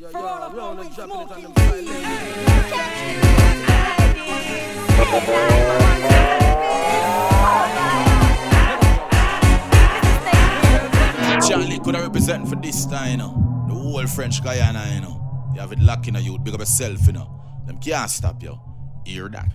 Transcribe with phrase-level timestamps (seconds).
[0.00, 1.52] Yeah, yeah, we wanna drop it on them
[11.48, 13.66] Charlie could have represent for this time, you know.
[13.66, 15.50] The whole French Guiana, you know.
[15.54, 17.28] You have it locking you, big up yourself, you know.
[17.66, 18.56] Them can't stop you.
[19.04, 19.50] Hear that.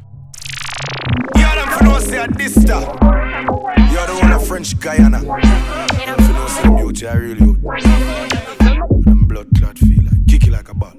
[1.38, 2.84] Yeah, them for no say this stuff.
[3.02, 5.21] You're the one of French Guiana.
[5.21, 9.22] Them for no say beauty, I really would.
[9.34, 10.93] Them blood clot feel like, kick it like a ball.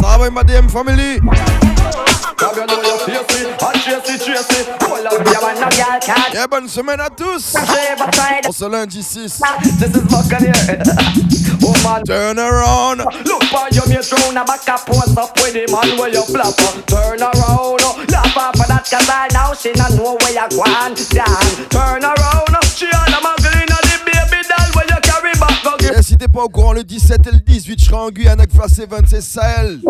[0.00, 1.20] Ça va, ma DM family?
[6.34, 7.54] Yeah, bonne semaine à tous.
[8.46, 9.40] On se lundi 6.
[12.06, 12.98] Turn around.
[13.24, 16.22] Look for your mate round a back up post up with the man where you
[16.22, 16.86] flap up.
[16.86, 20.94] Turn around, laugh off of that cause I now she not know where you gone.
[21.70, 23.45] Turn around, she on the muggle
[26.16, 28.50] si t'es pas au courant, le 17 et le 18, je serai en Guyane avec
[28.52, 29.80] Flash Evans et Sahel.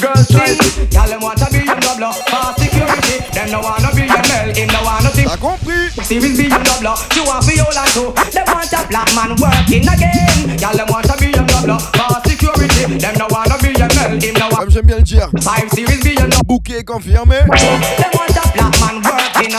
[0.00, 3.20] Girl, see, y'all them want to be your double for security.
[3.32, 5.28] Them no wanna be your male, him no wanna think.
[5.28, 5.92] T'as compris?
[6.04, 8.12] Series be your double, you want be your land too.
[8.32, 10.58] Them want a black man working again.
[10.58, 12.98] Y'all them want to be your double for security.
[12.98, 15.28] Them no wanna be your male, him no Comme j'aime bien le dire.
[15.42, 17.44] Five series be your Bouquet confirmé.
[17.44, 19.52] Them want a black man working.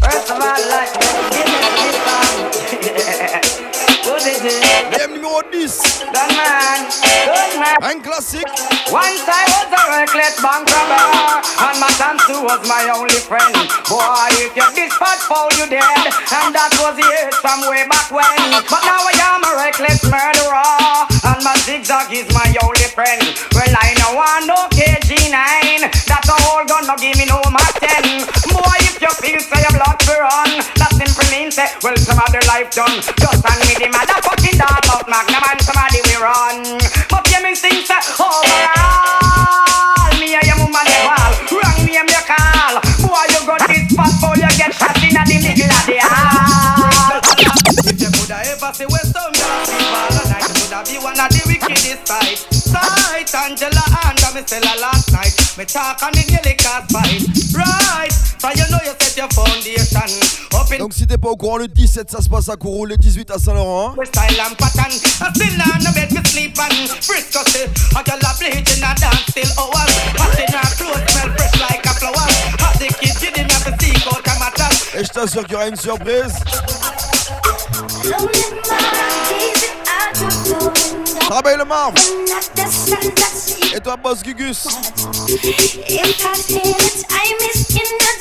[0.00, 1.41] First of all, like,
[4.22, 4.62] What is it?
[4.94, 5.50] DM numéro 10.
[5.50, 6.86] The man,
[7.26, 7.74] good man.
[7.82, 8.46] Un classique.
[8.86, 13.50] Once I was a reckless bank robber, and my Sansu was my only friend.
[13.90, 18.14] Boy, if you this fat fool, you dead, and that was age from way back
[18.14, 18.62] when.
[18.70, 20.70] But now I am a reckless murderer,
[21.10, 23.26] and my zigzag is my only friend.
[23.58, 27.74] Well, I know I no KG9, that's a whole gun, no give me no Mac
[28.06, 28.22] 10.
[28.54, 30.62] Boy, if you feel say your blood to run,
[31.02, 33.02] that simply means say, well, some other life done.
[33.18, 36.78] Just hand me the motherfucking dog out Magnum and somebody we run.
[37.10, 41.32] But you me sing say, overall, me and your woman they wall.
[41.58, 42.78] Wrong name you call.
[43.02, 47.18] Boy, you got this fat boy, you get shot in the middle of the hall.
[47.98, 51.42] You coulda ever see where some dog fall a night, coulda be one of the
[51.50, 52.38] wickedest sight.
[52.54, 55.34] Sight, Angela and me still a last night.
[55.58, 57.20] Me talk and it nearly cause fight.
[57.52, 57.91] Right,
[60.92, 63.30] Donc si t'es pas au courant, le 17 ça se passe à Kourou, le 18
[63.30, 63.94] à Saint-Laurent.
[63.96, 64.92] with style and pattern.
[64.92, 67.70] I still on the bed to sleep and Frisco still.
[67.96, 69.88] I got a bleach in a dance still hours.
[70.20, 72.28] Hot in her clothes smell fresh like a flower.
[72.60, 74.68] Hot the kid didn't have to seek out a matter.
[74.98, 76.34] Et je t'assure qu'il y aura une surprise.
[81.20, 82.02] Travaille le marbre.
[83.74, 84.66] Et toi, boss Gugus.
[85.26, 88.01] If I say that I miss in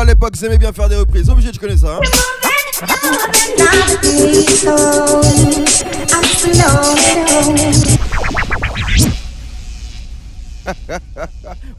[0.00, 1.30] à l'époque, ils aimaient bien faire des reprises.
[1.30, 1.96] Obligé, tu connais ça.
[1.96, 2.00] Hein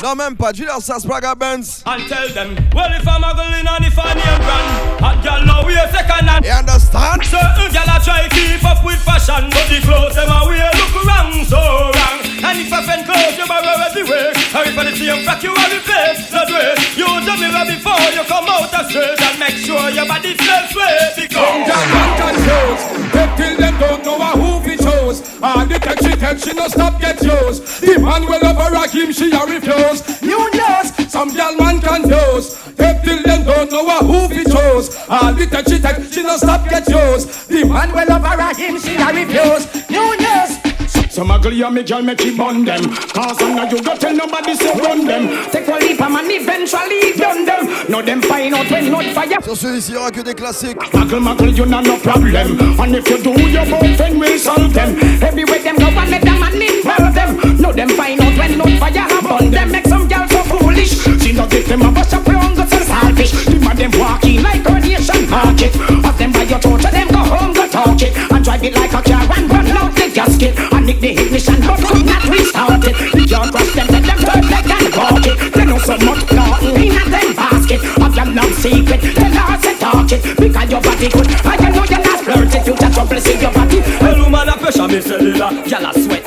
[0.03, 0.11] peaceful.
[0.11, 0.11] I'm slow.
[0.11, 0.53] Où met-elle Non, même pas.
[0.53, 1.83] Dis leur ça, Spragga Benz.
[1.87, 5.23] And tell them, well, if I'm a girl in a if I name brand, hot
[5.23, 6.45] girl now we a second hand.
[6.45, 7.25] You understand?
[7.25, 11.05] Certain girl a try keep up with fashion, but the clothes them a wear look
[11.05, 12.19] wrong, so wrong.
[12.43, 15.55] And if a friend clothes you borrow everywhere, or if I see you frack you
[15.55, 16.79] a replace, the dress.
[16.97, 20.71] Use the mirror before you come out of straight and make sure your body smells
[20.71, 21.15] sweet.
[21.17, 21.63] Because
[23.13, 24.77] Take till them don't know a who fi
[25.13, 25.43] chose.
[25.43, 27.81] All the tech she tech she no stop get used.
[27.81, 30.23] The man will over a him she a refuse.
[30.23, 32.57] New news, some gal man confuse.
[32.77, 34.97] Take till them don't know a who fi chose.
[35.09, 37.49] All the tech she tech she no stop get used.
[37.49, 39.91] The man will over a him she a refuse.
[39.91, 40.42] New news.
[41.23, 42.83] So Some ugly and me girl make you bun them.
[43.15, 45.29] Cause I know you go tell nobody say run them.
[45.53, 47.69] Take one leap and eventually done them.
[47.89, 49.39] No them find out when not fire.
[49.41, 50.83] Sur celui-ci, il y aura que des classiques.
[50.93, 52.59] Muggle, muggle, you know no problem.
[52.77, 54.99] And if you do, your boyfriend will solve them.
[55.23, 57.57] Everywhere them go and let them and involve them.
[57.61, 59.71] No them find out when not fire upon them.
[59.71, 61.05] Make some girls so foolish.
[61.23, 63.31] She not give them a bus up wrong, go some selfish.
[63.47, 65.77] Them and them walking like coronation market.
[66.03, 68.11] Of them by your torture, them go home, go talk it.
[68.33, 69.62] And drive it like a car and
[69.93, 70.59] out the gasket.
[70.73, 72.97] And nick the ignition, but could not restart it.
[73.13, 75.53] The yard rush them, let them perfect and walk it.
[75.53, 77.81] They know so much nothing in a them basket.
[78.01, 80.23] Of your love secret, the Lord say talk it.
[80.37, 82.65] Because your body good, and you know you're not flirting.
[82.67, 83.81] You just trouble see your body.
[84.01, 86.22] Well, woman a pressure me cellular, gyal a sweat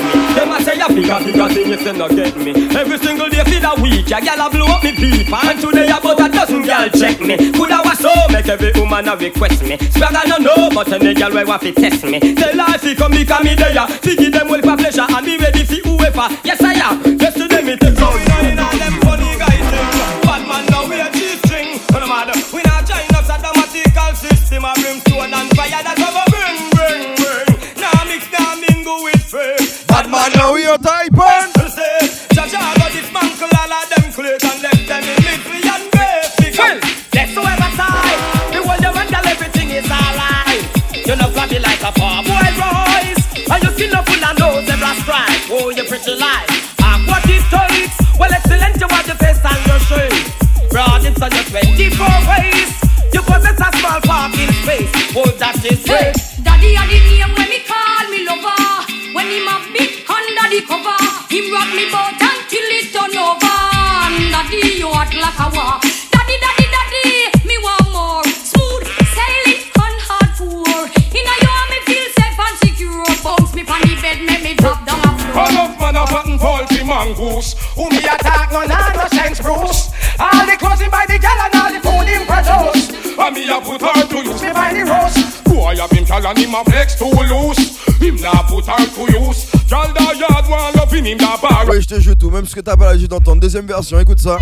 [0.95, 1.03] me.
[1.05, 2.51] Them a say a bigger, bigger thing if them not get me.
[2.75, 5.31] Every single day for the week, a gyal a blow up me beef.
[5.31, 7.35] And today about a dozen gyal check me.
[7.51, 9.77] Coulda was so make every woman a request me.
[9.91, 12.19] Swagger no know, but any gyal wey want fi test me.
[12.35, 13.87] Tell her fi come because me there.
[13.87, 16.27] Fi give them well for pleasure and me ready fi whoever.
[16.43, 17.19] Yes I am.
[17.19, 18.15] Yesterday me take some.
[18.15, 19.67] in all them funny guys.
[20.23, 21.79] Bad now we a G-string.
[21.91, 23.25] No matter, we not join up
[24.15, 24.63] system.
[24.63, 26.04] A brimstone and fire that's
[30.81, 31.49] man Now we are type on.
[32.35, 36.57] Jaja got dismantle all of them click and left them in misery and grave.
[36.57, 36.79] Well,
[37.11, 38.19] That's whoever side.
[38.51, 40.63] The world you wonder everything is alright.
[40.93, 43.23] You know flabby like a poor boy Royce.
[43.49, 45.41] And you still no full of nose and blast strike.
[45.51, 46.75] Oh, you pretty life.
[46.81, 47.91] Ah, what it.
[48.19, 50.71] Well, excellent, you want your face and your shape.
[50.71, 52.69] Broad it's on your 24 ways.
[53.13, 54.91] You possess a small parking space.
[55.15, 56.43] Oh, that is Hey, great.
[56.43, 56.87] daddy are
[60.65, 60.97] the cover,
[61.29, 63.57] him rock me boat until it turn over.
[64.05, 65.77] And daddy you hot like a war.
[66.11, 67.07] Daddy, daddy, daddy,
[67.45, 68.23] me want more.
[68.25, 70.89] Smooth sailing on hard floor.
[70.89, 73.05] Inna you and me feel safe and secure.
[73.23, 75.49] Bounce me pon the bed, make me drop down a floor.
[75.49, 77.53] Enough man a button faulty mongoose.
[77.75, 79.91] Who me attack no nah, no sense Bruce.
[80.19, 82.89] All the clothing by the gal and all the food him produce.
[83.17, 84.41] And me a put her to use.
[84.41, 85.43] Me by the roast.
[85.45, 87.77] Boy a been calling him a flex too loose.
[87.99, 89.14] Him nah put her to use.
[91.81, 93.41] Je te joue tout, même ce que t'as pas l'habitude d'entendre.
[93.41, 94.37] Deuxième version, écoute ça.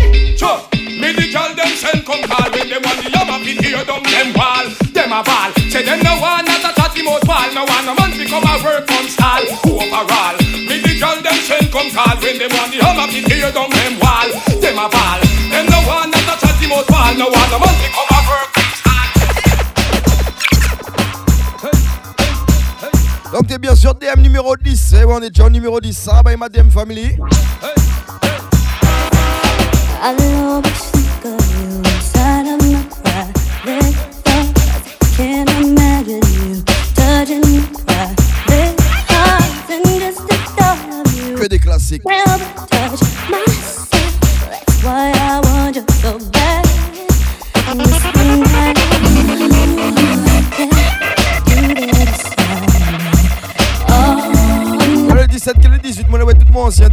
[23.34, 24.92] Donc t'es bien sûr DM numéro 10.
[24.92, 25.92] Et on est déjà au numéro 10.
[25.92, 27.16] Ça va, ma DM family.
[27.62, 28.43] I'll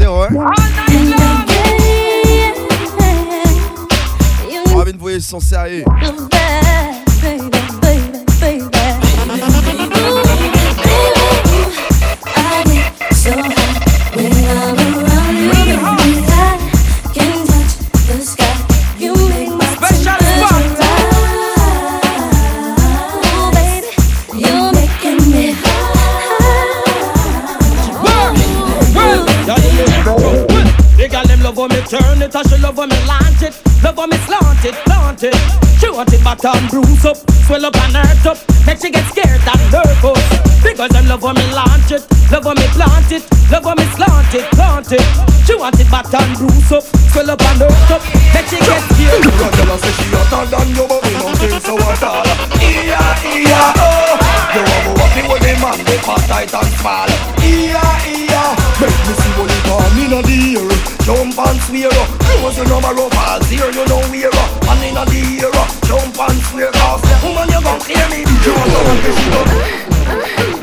[0.07, 1.55] ouais, tout moins ancien des
[4.57, 4.75] hein.
[4.75, 5.85] Marvin Voyer sont sérieux.
[31.51, 33.53] Love when me turn it, and she love when me launch it.
[33.83, 35.35] Love when me slant it, plant it.
[35.79, 38.37] She want it back and bruise up, swell up and hurt up.
[38.65, 40.23] Make she get scared and nervous.
[40.63, 43.85] Because them love when me launch it, love when me plant it, love when me
[43.97, 45.03] slant it, plant it.
[45.45, 48.01] She want it back and bruise up, swell up and hurt up.
[48.31, 49.19] Make she get scared.
[49.19, 52.03] You got tell us that she hotter than you, but we don't think so at
[52.03, 52.27] all.
[52.63, 54.15] Iya, iya, oh.
[54.55, 57.20] You a wappy with the man, they fat, tight and small.
[61.47, 62.09] And swear up.
[62.41, 64.49] Close your number up, all here you know wear up.
[64.69, 65.69] And in the ear up.
[65.87, 68.21] Jump and swear the woman you gon' clear me.
[68.21, 69.41] You want a man to she go.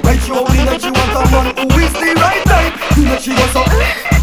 [0.04, 2.74] Right you in that she want a man who is the right type.
[2.96, 3.62] You know she was so.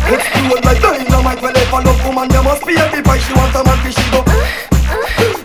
[0.05, 1.41] Explode like dynamite.
[1.41, 3.25] Well, if a love woman, you must pay the price.
[3.25, 4.21] She want a man to she go.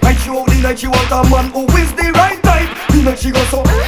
[0.04, 2.68] Right you in that she want a man who is the right type.
[2.94, 3.79] You know she go so.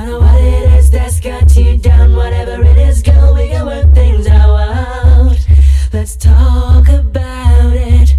[0.00, 2.14] Don't know what it is that's got you down.
[2.14, 5.36] Whatever it is, girl, we can work things out.
[5.92, 8.16] Let's talk about it.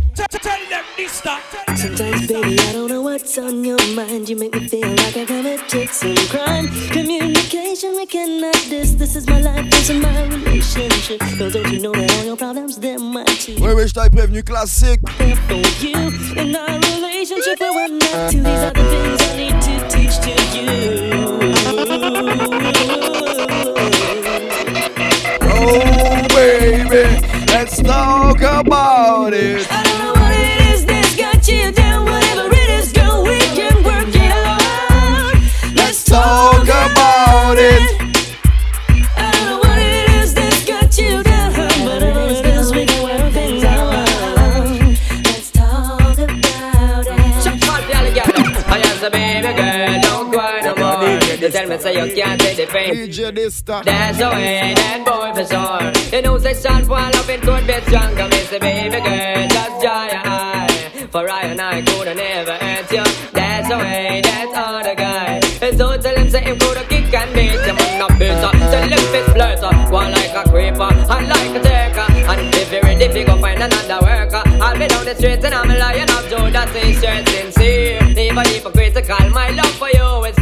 [1.75, 4.29] Sometimes, baby, I don't know what's on your mind.
[4.29, 6.67] You make me feel like I committed some crime.
[6.91, 8.93] Communication, we cannot this.
[8.93, 11.19] This is my life, this is my relationship.
[11.37, 13.55] Girl, don't you know that all your problems, they're mine too.
[13.59, 15.01] Oui, oui, je t'avais prévenu, classique.
[15.47, 17.59] For you in our relationship.
[17.59, 19.80] We're not to these other things I need to teach to you.
[25.43, 29.90] Oh, baby, let's talk about it.
[51.71, 52.93] Me say you can't take the pain.
[52.93, 53.83] DJ.
[53.85, 56.11] That's the way that boy for sure.
[56.11, 58.27] You know say son for loving could be stronger.
[58.27, 61.07] Me say baby girl, just dry your eye.
[61.11, 63.03] For I and I could never hurt you.
[63.31, 65.39] That's the way that other guy.
[65.61, 68.51] And so tell him say him could kick and beat you, man not better.
[68.71, 72.07] Tell him fit flirt, one like a creeper and like a taker.
[72.31, 74.43] And if you're ready, fi go find another worker.
[74.59, 78.01] I'll be down the street and I'm a lion of Judah, say straight sincere.
[78.13, 80.40] Never hypocritical, my love for you is true, it is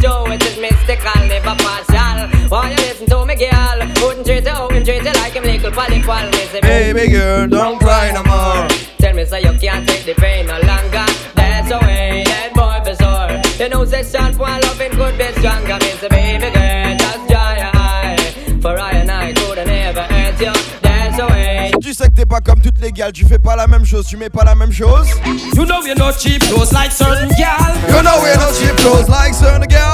[0.80, 2.48] mystical, never partial.
[2.48, 3.78] Why you listen to me, girl?
[4.02, 8.22] Wouldn't treat you, wouldn't treat you like him little say, Baby girl, don't cry no
[8.24, 8.68] more.
[8.98, 11.06] Tell me say you can't take the pain no longer.
[11.34, 13.64] That's the way that boy sure.
[13.64, 15.78] You know section for loving could be stronger.
[15.80, 18.60] Me say baby girl, just dry your eye.
[18.60, 20.52] For I and I could never hurt you.
[20.82, 21.70] That's the way.
[21.80, 24.06] Tu sais que t'es pas comme toutes les gales, tu fais pas la même chose,
[24.06, 25.08] tu mets pas la même chose.
[25.54, 27.74] You know we're not cheap clothes like certain gal.
[27.88, 29.89] You know we're not cheap clothes like certain girl.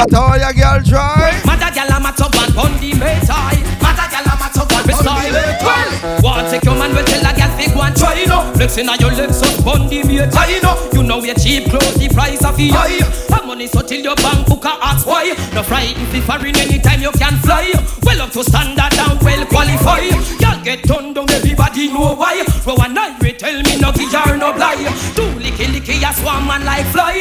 [0.00, 1.40] Your no matter your girl try.
[1.44, 3.60] Matter gal a matter one on the mate high.
[3.82, 6.22] Matter gal a one Me on the well.
[6.22, 8.52] Want take your man well tell a gal big one try no.
[8.54, 10.00] Flexing on your legs up on the
[10.32, 10.72] high no.
[10.92, 13.00] You know we cheap clothes the price of the high.
[13.34, 15.34] Have money so till your bank book ask why.
[15.52, 17.72] No if you foreign anytime you can fly.
[18.02, 20.12] Well up to standard and well qualified.
[20.40, 22.44] Y'all get turned down everybody know why.
[22.66, 24.76] Row and I tell me no give her no lie.
[25.16, 27.16] Do licky licky a swarm man like fly.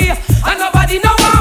[0.45, 1.38] And nobody know one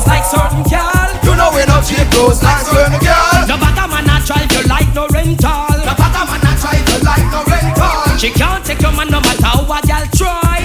[0.00, 1.08] clothes like certain gal.
[1.24, 3.46] You know we're not cheap clothes like certain girl.
[3.48, 5.66] No matter man not try to like no rental.
[5.68, 8.18] The bottom man not try to like no rental.
[8.18, 10.59] She can't take your man no matter how a gal try.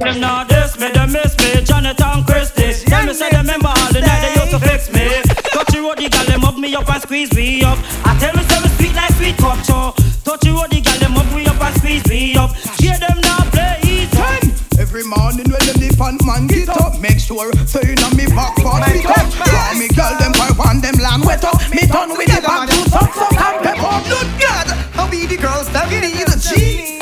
[0.00, 1.60] Them not diss me, them miss me.
[1.60, 2.88] Jonathan Christie.
[2.88, 5.20] Them me say them remember all the night they used to fix me.
[5.52, 7.76] Touchy you the them up me up and squeeze me up.
[8.08, 11.44] I tell me seven speak like sweet talk Touch Touchy the girl, them up me
[11.44, 12.56] up and squeeze me up.
[12.80, 14.48] Hear them now play time.
[14.80, 18.24] Every morning when them the pan man get up, make sure so you know me
[18.32, 19.28] back for it up.
[19.36, 21.60] Call me girl, them boy want them lamb wet up.
[21.76, 24.00] Me done with the back, do some some and them up.
[24.08, 24.66] Good God,
[24.96, 26.99] how we the girls that we need a cheese.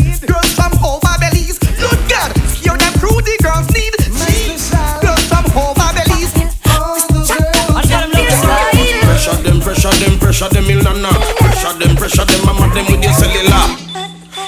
[10.29, 11.09] Pressure them, il nana.
[11.39, 13.65] Pressure them, pressure them, mama them with your cellular.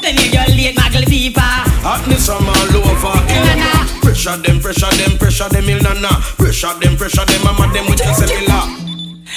[0.03, 1.41] Then you your leg muggle fever.
[1.81, 3.17] Hotness from all over.
[3.33, 3.87] Eh.
[4.03, 6.11] Pressure them, pressure them, pressure them, il nana.
[6.37, 8.63] Pressure them, pressure them, mama them with your cellular.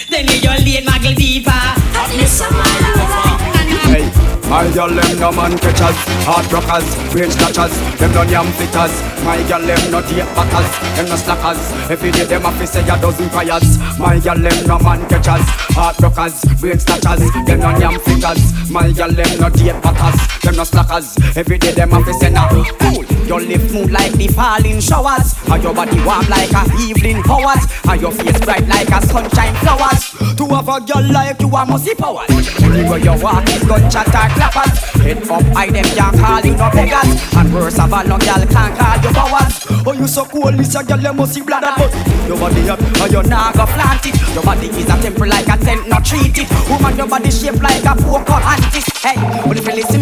[0.10, 1.64] Then you your leg muggle fever.
[1.96, 2.73] Hotness from all.
[4.54, 5.98] My girl them no man catchers,
[6.30, 8.94] hard rockers, range snatchers, them no yam fitters.
[9.26, 11.58] My girl them no date backers, them no slackers.
[11.90, 13.80] Every day them a to say a dozen prayers.
[13.98, 15.42] My girl them no man catchers,
[15.74, 18.70] hard rockers, range snatchers, them no yam fitters.
[18.70, 21.18] My girl them no date backers, them no slackers.
[21.36, 23.04] Every day them a to say na cool.
[23.26, 27.66] Your lip move like the falling showers, and your body warm like a evening hours,
[27.90, 30.14] and your face bright like a sunshine flowers.
[30.38, 32.30] To have a girl like you, I must see powers.
[32.62, 34.80] Anywhere you walk, is gunshot or clappers.
[35.02, 37.36] Head up high, them can't call you no beggars.
[37.36, 39.56] And worse of all, no girl can't call you powers.
[39.86, 41.92] Oh, you so cool, this a girl, you must see blood but
[42.28, 44.16] Your body up, or you nah go plant it.
[44.34, 46.48] Your body is a temple like a tent, not treat it.
[46.70, 48.88] Woman, your body shaped like a poker antis.
[49.04, 49.93] Hey, but if you listen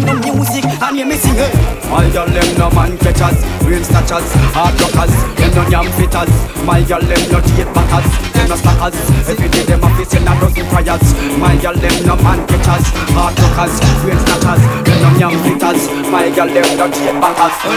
[0.92, 1.52] to music and you missing it.
[1.88, 6.30] My girl, them no man catchers, rain snatchers, hard rockers, them no yam fitters.
[6.64, 8.96] My girl, them no date backers, them no slackers.
[9.28, 11.14] Every day them a facing a dozen prayers.
[11.38, 15.88] My girl, them no man catchers, hard rockers, rain snatchers, them no yam fitters.
[16.10, 17.54] My girl, them no date backers.
[17.64, 17.76] Oh,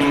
[0.00, 0.09] Lord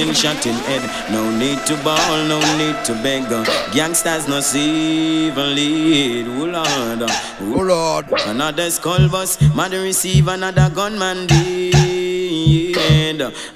[0.00, 3.28] have Rinsing, shutting head, no need to ball, no need to beg.
[3.72, 6.26] Gangsters no even lead.
[6.26, 7.02] Oh Lord,
[7.40, 8.06] oh Lord.
[8.26, 11.76] Another skull bus, mother receive another gunman dead.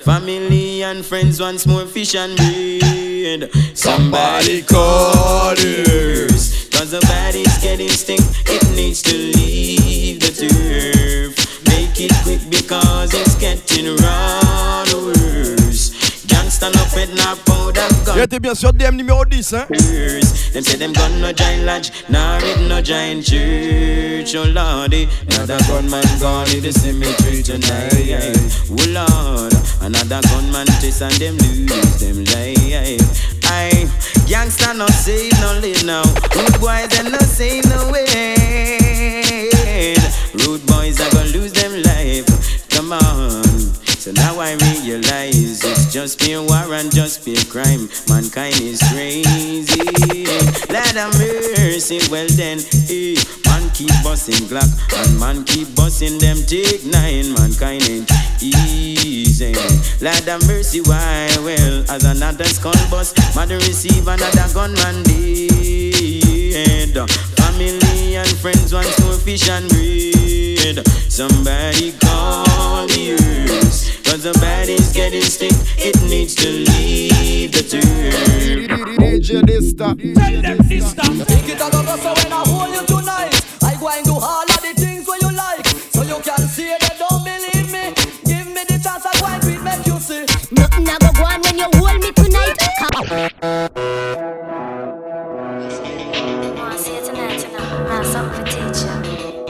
[0.01, 3.51] Family and friends once more fish and bread.
[3.75, 8.21] Somebody call us, cause the body's getting stink.
[8.47, 11.35] It needs to leave the turf.
[11.66, 14.74] Make it quick because it's getting worse.
[16.64, 18.18] Gangsta no pet no powder gun.
[18.18, 19.66] Et t'es bien sûr DM numéro 10, hein?
[20.53, 24.35] Them say them gun no giant lodge, nor it no giant church.
[24.37, 28.38] Oh lordy, another gunman gone in the cemetery tonight.
[28.70, 33.00] Oh lord, another gunman chase and them lose them life.
[33.46, 33.88] Aye,
[34.27, 36.03] gangsta no save no live now.
[36.35, 38.35] Rude boys them no save no way.
[40.46, 42.27] Rude boys are gonna lose them life.
[42.70, 43.34] Come on.
[44.05, 44.53] So now I
[44.85, 47.88] realize it's just pure war and just pure crime.
[48.07, 49.81] Mankind is crazy.
[50.69, 52.01] Lord have mercy.
[52.12, 52.61] Well then,
[52.93, 53.17] eh,
[53.49, 57.33] man keep busting Glock and man keep busting them take nine.
[57.33, 58.12] Mankind ain't
[58.43, 59.57] easy.
[60.05, 60.83] Lord have mercy.
[60.83, 61.33] Why?
[61.40, 66.93] Well, as another skull bust, mother receive another gunman dead.
[67.40, 70.87] Family and friends want to fish and bread.
[71.09, 72.04] Somebody.
[74.14, 77.83] Cause the body's getting stick, it needs to leave the turf.
[80.14, 81.03] Tell them sister.
[81.27, 84.46] Take it all over so when I hold you tonight, I go and do all
[84.46, 87.90] of the things where you like, so you can see they don't believe me.
[88.22, 90.22] Give me the chance, I go and do make you see.
[90.55, 92.55] Nothing I go on when you hold me tonight.
[98.14, 98.94] Something for teacher.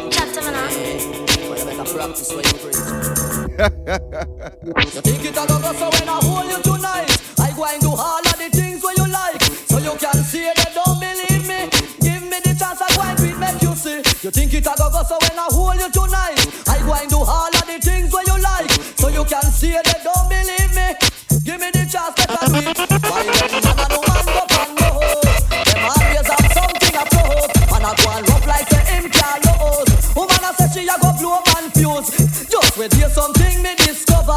[0.08, 1.84] Chat to me now.
[1.84, 4.24] practice what you preach.
[4.50, 7.08] Think it all over so when I hold you tonight,
[7.40, 10.44] I go and do all of the things where you like, so you can see
[10.44, 11.68] they don't believe me.
[12.04, 14.04] Give me the chance, I go and it, make you see.
[14.20, 16.36] You think it all over so when I hold you tonight,
[16.68, 19.72] I go and do all of the things where you like, so you can see
[19.72, 20.92] they don't believe me.
[21.44, 22.76] Give me the chance, let I it.
[23.08, 24.00] Why man man go
[24.76, 25.24] no hoe?
[25.64, 28.74] Them always have something and I go and like.
[30.14, 32.33] Woman say she a go blow man fuse.
[32.74, 34.32] Just wait hear something me discover.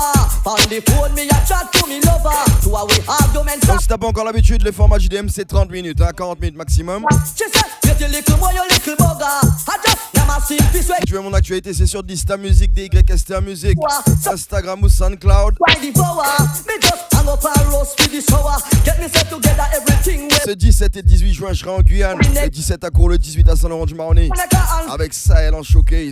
[0.46, 2.30] On the phone me a chat to me lover.
[2.64, 3.66] To a we arguments.
[3.66, 6.58] Donc si t'as pas encore l'habitude, les formats JDM c'est 30 minutes, hein, 40 minutes
[6.58, 7.04] maximum.
[7.36, 9.42] She said, get your little boy, your little bugger.
[9.68, 10.98] I just never seen this way.
[11.06, 13.78] Tu veux mon actualité, c'est sur Dysta Music, DYSTA Music,
[14.26, 15.56] Instagram ou SoundCloud.
[15.60, 16.26] Why the power?
[16.68, 18.58] Me just hang up and roast with the shower.
[18.84, 22.18] Get me set together everything Ce 17 et 18 juin, je serai en Guyane.
[22.20, 24.30] Le 17 à Cour, le 18 à Saint-Laurent-du-Maroni.
[24.92, 26.12] Avec Sahel en showcase.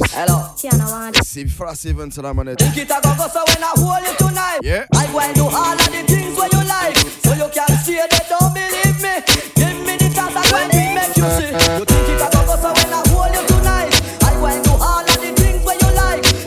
[1.24, 2.60] C'est Flash Event à la manette.
[2.60, 4.60] Think it a go go so when I hold you tonight.
[4.64, 4.86] Yeah.
[4.94, 7.96] I go and do all of the things where you like, so you can see
[7.96, 9.22] they don't believe me.
[9.56, 11.52] Give me the chance, I go and do it, make you see.
[11.80, 13.05] You think it a go go so when I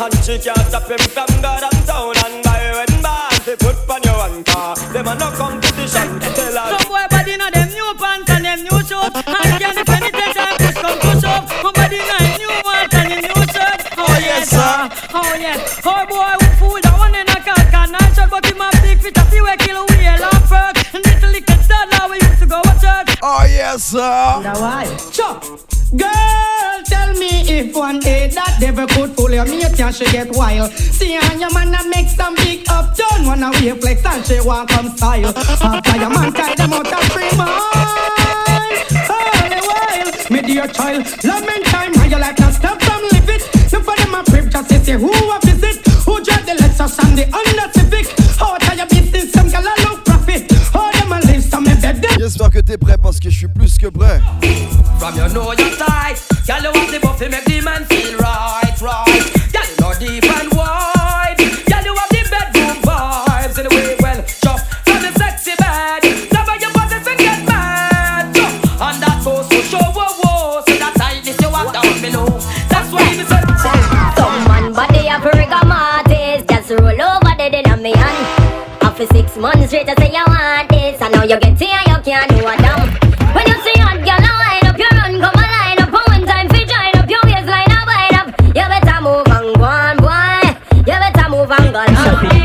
[0.00, 3.36] and she can't stop him from God and town and buy when band.
[3.44, 4.76] They put on your one car.
[4.92, 6.08] Them a no competition.
[6.20, 6.78] Tell her.
[6.78, 10.14] Some boy body know them new pants and them new shorts And can't defend it
[10.14, 14.16] anytime push come to shove Somebody know him new pants and him new shirt Oh
[14.20, 17.94] yes oh, sir, oh yes Oh boy who fool that one in a car can
[17.94, 21.04] I shot But him a big fit a few a kill wheel and perk And
[21.04, 24.40] little little star now we used to go to church Oh yes sir.
[24.44, 24.84] Now why?
[25.12, 25.44] Chop.
[25.96, 26.59] Girl,
[26.90, 30.72] tell me if one day that devil could fool your mate and she get wild.
[30.72, 34.68] See and your man a make some big uptown, wanna wave flex and she want
[34.68, 35.32] come style.
[35.36, 38.90] After your man tie them out of free mind.
[39.08, 43.42] Holy while, me dear child, lament time, how you like to stop from live it.
[43.72, 47.16] No for them a priv, just say who a visit, who drive the Lexus and
[47.16, 48.06] the Honda Civic.
[48.42, 50.50] Out of your business, some gal a look profit.
[50.74, 53.48] How them a live some of them J'espère que t'es prêt parce que je suis
[53.48, 54.20] plus que prêt.
[54.98, 56.20] From you know your tight,
[56.50, 59.22] girl you want the buffy make the man feel right, right.
[59.54, 63.94] Girl you know deep and wide, girl you have the bedroom vibes in the way
[64.02, 64.18] well.
[64.42, 66.02] Jump from the sexy bed,
[66.34, 68.34] never your body and get mad.
[68.34, 72.26] Jump and that goes to show whoa whoa, so that tightness you walk down below.
[72.66, 73.46] That's why me say.
[74.18, 75.62] Some man body a rigor
[76.50, 80.69] Just roll over dead in me hand After six months straight I say you want
[91.50, 92.39] better move and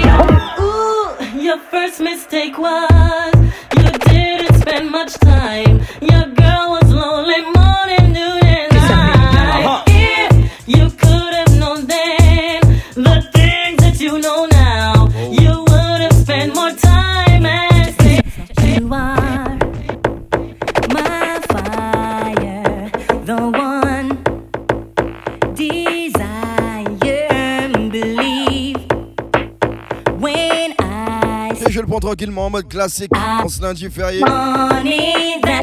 [32.64, 34.22] classique en ce lundi férié.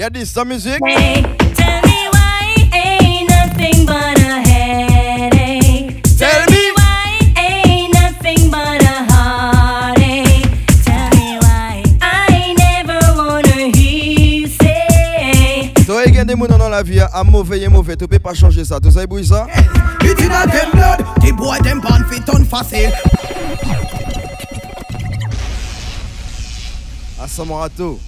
[0.01, 0.81] Y'a des musique?
[1.55, 6.03] Tell me why ain't nothing but a headache.
[16.85, 18.81] Vie, à mauvais et mauvais, tu peux pas changer ça.
[18.81, 19.47] Tu sais, ça?
[22.75, 23.22] On.
[27.33, 27.99] Samorato.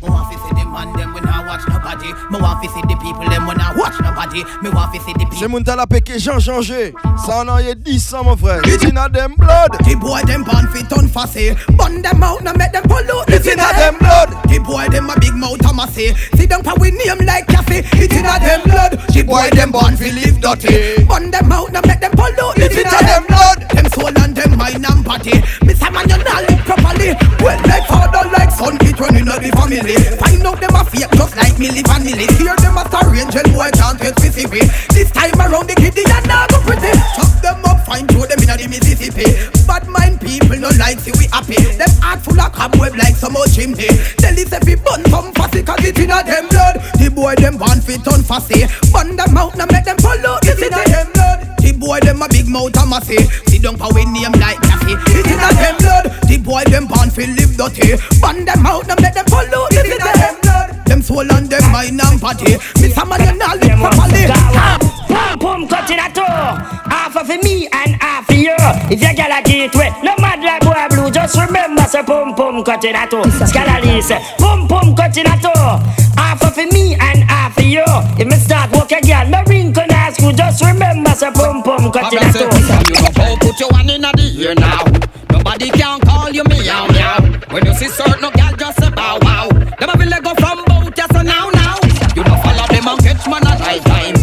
[0.00, 2.14] Me want to see the man them when I watch nobody.
[2.30, 4.46] Me want to see the people them when I watch nobody.
[4.62, 6.94] Me want to see the J'ai mon talent péqué, Jean changé.
[7.26, 8.62] Ça en a eu 10 ans, mon frère.
[8.64, 9.72] It's in a them blood.
[9.84, 11.56] The boy them born fit on facile.
[11.76, 13.26] Burn them out, now make them pollute.
[13.26, 14.30] It's in a them blood.
[14.48, 16.14] The boy them a big mouth a massy.
[16.38, 17.82] See them for we name like Cassie.
[17.98, 18.92] It's in a them blood.
[19.10, 21.04] The boy them born fi live dirty.
[21.10, 22.56] Burn them out, now make them pollute.
[22.62, 23.66] It's in a them blood.
[23.74, 25.42] Them soul and them mind and body.
[25.66, 27.18] Miss a man you not live properly.
[27.42, 28.09] Well like like
[28.60, 29.96] son, it running out the family.
[30.20, 32.28] Find out them a fake just like Milli Vanilli.
[32.36, 34.68] Hear them a star angel boy get specific.
[34.92, 36.92] This time around the kitty and now go pretty.
[37.16, 39.24] Chop them up, fine throw them in the Mississippi.
[39.64, 41.56] Bad mind people no like see we happy.
[41.80, 43.88] Them heart full of cobweb like some old chimney.
[44.20, 46.76] Tell if we burn some fussy cause it in a them blood.
[47.00, 48.68] The boy them born fit on fussy.
[48.92, 49.96] Burn them out now make them
[52.20, 53.16] them a big mouth a massy.
[53.48, 54.96] Sit down for we name like Cassie.
[55.16, 56.04] It's in a them blood.
[56.28, 57.96] The boy them born fi live dirty.
[58.20, 59.66] Burn them out now make them follow.
[59.70, 60.86] It's in a them blood.
[60.86, 62.60] Them soul and them mind and body.
[62.80, 64.28] Miss a man you not live properly.
[65.08, 66.60] Pum pum cut in a toe.
[66.90, 68.56] Half of me and half of you.
[68.90, 71.10] If you get a gateway, no mad like boy blue.
[71.10, 73.24] Just remember say pum pum cut in a toe.
[73.46, 75.80] Scalary say pum pum cut in a toe.
[76.16, 77.84] Half of me and half of you.
[78.18, 79.89] If me start walk again, me ring can ask
[80.30, 80.36] you.
[80.36, 82.50] Just remember say pum pum cut toe.
[82.86, 84.84] You go put your one in the ear now.
[85.30, 87.20] Nobody can call you meow meow.
[87.50, 89.48] When you see certain girl just say bow wow.
[89.48, 91.76] Them a go from boat just so now now.
[92.14, 94.16] You don't follow them and catch man at right time.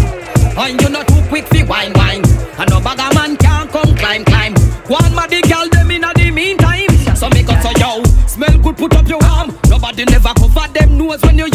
[0.57, 2.23] And you not too quick fi wine wine.
[2.57, 4.53] And no bag man can come climb climb.
[4.87, 6.89] One the girl them in the meantime.
[7.15, 9.57] So make us so yo smell good put up your arm.
[9.69, 11.49] Nobody never cover them nose when you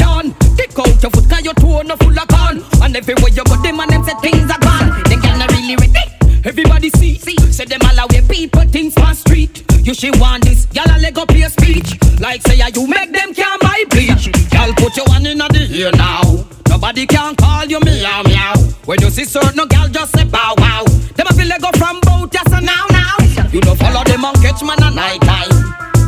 [1.72, 2.62] phone no full of con.
[2.82, 4.88] And everywhere you go, them and them say things are gone.
[5.08, 6.04] They girl not really ready.
[6.44, 7.36] Everybody see, see.
[7.52, 9.64] Say them all away people things on street.
[9.86, 11.98] You she want this, y'all a leg up your speech.
[12.20, 14.26] Like say you make them can buy bleach.
[14.52, 16.44] Y'all put your one in the ear now.
[16.68, 18.54] Nobody can call you meow meow.
[18.84, 20.84] When you see certain no gal just say bow wow.
[21.16, 23.16] Them a feel go from boat yes and now now.
[23.52, 25.52] You don't follow them on catch man at night time.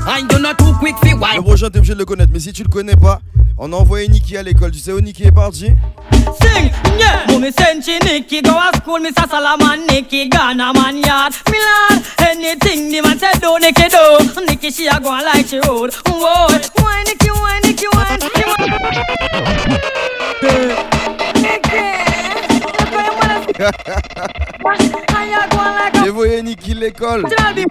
[0.06, 0.96] And you not too quick
[1.36, 3.20] Le prochain, t'es obligé de le connaître, mais si tu le connais pas,
[3.58, 4.70] on a envoyé Nicky à l'école.
[4.70, 5.72] Tu sais où Nicky est parti?
[6.40, 7.26] Sing, yeah.
[8.04, 11.34] Nicky go to school, Salaman Nicky Ghana man yard.
[11.50, 14.44] Me lad, anything the man said do Nicky do.
[14.46, 15.92] Nicky she a go on like she road.
[16.06, 17.60] Whoa, why why
[20.40, 20.90] why
[26.02, 27.24] J'ai envoyé Nicky l'école.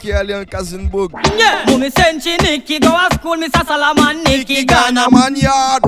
[0.06, 1.12] Est allé en Kazenburg.
[1.38, 5.84] Yeah, mommy send she Nicky go to school, Miss Salaman Nicky Ghana man yard.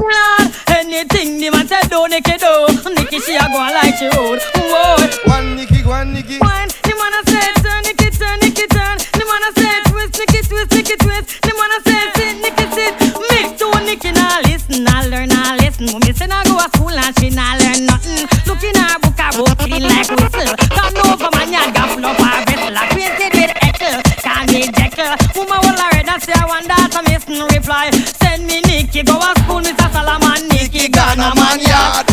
[0.68, 2.68] Anything the man said do Nicky do.
[2.94, 4.42] Nicky she a go like she road.
[31.56, 32.12] Man yard.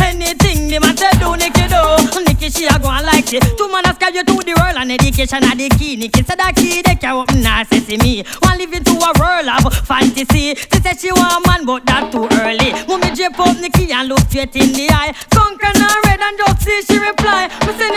[0.00, 2.24] Anything the say do, Nicky do.
[2.24, 3.38] Nicky she a go like she.
[3.56, 5.96] Two man a sky you to the world and education are the key.
[5.96, 8.24] Nicky said that key they can open sesame.
[8.40, 10.54] One live into a world of fantasy.
[10.56, 12.72] She said she want man but that too early.
[12.88, 15.12] Mummy drape up Nicky and look straight in the eye.
[15.28, 15.72] Conquer
[16.08, 17.52] red and just see she reply.
[17.68, 17.92] Me say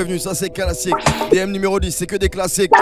[0.00, 0.94] prévenu, ça c'est classique.
[1.30, 2.72] DM numéro 10, c'est que des classiques.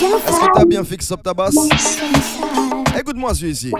[0.00, 1.56] Est-ce que t'as bien fixé up ta basse?
[2.96, 3.72] Écoute-moi celui-ci.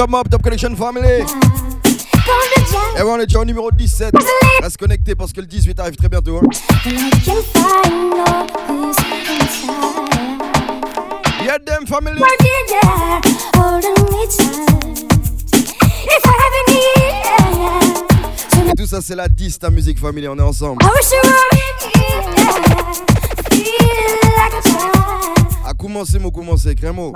[0.00, 1.26] Big up my Top Connection Family.
[2.96, 4.14] Et on est déjà au numéro 17.
[4.62, 6.38] Reste connecté parce que le 18 arrive très bientôt.
[6.38, 6.42] hein.
[7.22, 8.96] can find no peace
[9.28, 10.08] inside.
[11.44, 12.18] Yeah, them family.
[12.18, 13.20] Were you there,
[13.56, 15.04] holding me tight?
[16.06, 20.26] If I ever need Et tout ça, c'est la 10, ta musique family.
[20.28, 20.82] On est ensemble.
[20.82, 22.22] I wish you were here,
[23.50, 25.66] feel like a child.
[25.66, 27.12] À commencer, mon commencer, Crémo.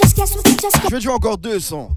[0.00, 1.90] Just guess what, just Je vais jouer encore deux sons.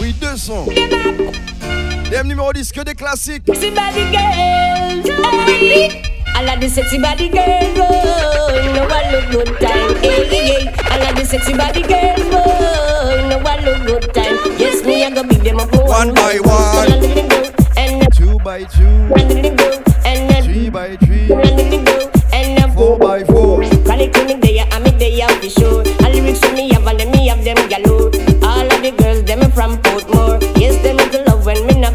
[0.00, 0.66] Oui, deux sons.
[2.10, 3.42] DM numéro 10, que des classiques.
[3.46, 6.02] Sexy body girl, hey.
[6.34, 7.42] I like the sexy body girl,
[7.76, 10.72] oh, know I look good time, hey, hey.
[10.78, 14.36] I like the sexy body girl, oh, know I look good time.
[14.58, 16.92] Yes, me I go beat them up One by one.
[17.76, 18.86] and Two by two.
[20.06, 21.30] and Three by three.
[22.32, 23.62] and Four by four.
[23.84, 25.84] Chronic to me day, I'm day out for sure.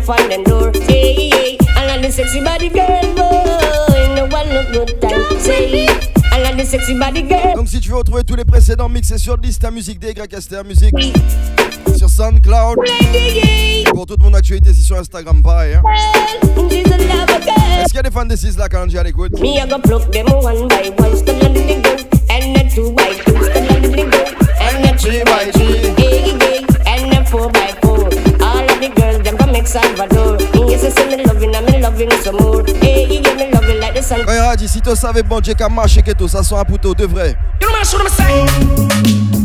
[0.10, 0.72] On them door.
[0.88, 3.96] Hey, hey, I like the sexy body girl, boy.
[3.96, 5.40] You know I look good time.
[5.40, 5.88] Say,
[6.32, 7.56] I like the sexy body girl.
[7.56, 10.94] Donc si tu veux retrouver tous les précédents mixés sur 10, ta musique DYSTR Musique
[11.98, 12.78] sur SoundCloud.
[13.94, 15.76] Pour toute mon actualité, c'est sur Instagram, pareil.
[15.76, 15.82] hein.
[16.58, 19.68] Est-ce qu'il y a des fans de 6 là quand j'ai à l'écoute Me, I
[19.68, 21.96] go pluck them one by one, still a little go,
[22.30, 24.24] and a two by two, still a little go,
[24.60, 27.85] and a three by three, hey, hey, and a four by four.
[29.66, 30.38] All of the girls, them from El Salvador.
[30.54, 32.64] And yes, I say me loving, I'm loving some more.
[32.66, 34.24] Hey, you get me loving like the sun.
[34.26, 36.60] Quand il a dit si tu savais bon Dieu qu'à marcher que tout ça soit
[36.60, 37.36] un poteau de vrai.
[37.62, 38.50] You know what I'm saying?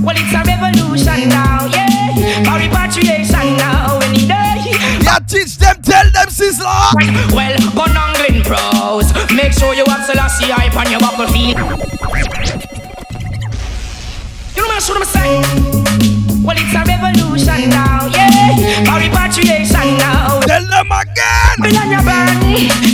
[0.02, 2.42] Well, it's a revolution now, yeah.
[2.46, 4.76] A repatriation now, any day.
[5.02, 6.94] Yeah, teach them, tell them, sizzler.
[7.34, 9.12] Well, gun angling pros.
[9.32, 11.56] Make sure you have Selassie hype on your buckle feet.
[14.56, 15.44] You know what I'm saying?
[16.42, 18.88] Well, it's a revolution now, yeah.
[18.88, 19.68] A repatriation now.
[19.70, 19.79] Tell them
[21.60, 22.40] Be on your burn,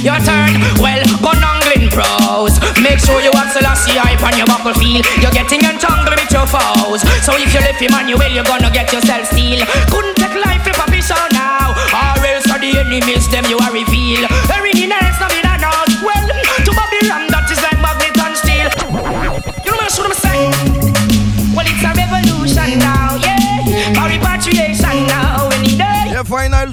[0.02, 0.58] your turn.
[0.82, 2.58] Well, gun angling pros.
[2.82, 5.06] Make sure you have Selassie hype on your buckle feel.
[5.22, 7.06] You're getting entangled with your foes.
[7.22, 9.62] So if you left him on you well, you're gonna get yourself steal.
[9.86, 11.78] Couldn't take life if a fish out now.
[11.94, 14.26] Or else for the enemies, them you are reveal.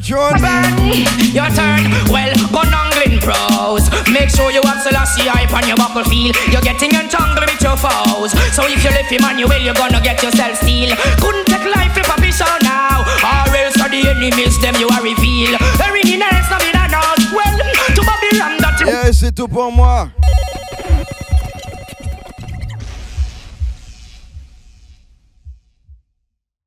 [0.04, 3.88] Your turn, well, gun angling pros.
[4.12, 6.36] Make sure you have Selassie hype on your buckle feel.
[6.52, 8.36] You're getting entangled with your foes.
[8.52, 10.92] So if you left him on your will, you're gonna get yourself steal.
[11.24, 13.00] Couldn't take life if a fish show now.
[13.24, 15.56] Or else for the enemies, them you are reveal.
[15.80, 17.24] Very nice, no be that knows.
[17.32, 17.56] Well,
[17.96, 18.88] to Babylon that you.
[18.88, 20.12] Yeah, c'est tout pour moi.